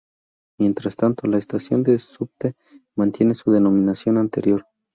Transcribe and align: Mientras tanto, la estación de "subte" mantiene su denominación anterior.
Mientras 0.59 0.95
tanto, 0.95 1.27
la 1.27 1.37
estación 1.37 1.83
de 1.83 1.99
"subte" 1.99 2.55
mantiene 2.95 3.35
su 3.35 3.51
denominación 3.51 4.17
anterior. 4.17 4.65